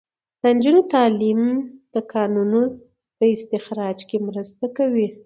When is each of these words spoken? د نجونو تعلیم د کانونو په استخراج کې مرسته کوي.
د 0.41 0.43
نجونو 0.55 0.81
تعلیم 0.93 1.41
د 1.93 1.95
کانونو 2.13 2.61
په 3.17 3.25
استخراج 3.35 3.99
کې 4.09 4.17
مرسته 4.27 4.65
کوي. 4.77 5.07